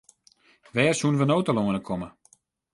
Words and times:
Wêr 0.73 0.95
soenen 0.97 1.19
we 1.21 1.25
no 1.27 1.37
telâne 1.45 1.81
komme? 1.87 2.09